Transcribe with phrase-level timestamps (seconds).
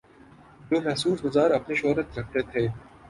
[0.69, 2.63] جو مخصوص بازار اپنی شہرت رکھتے تھے۔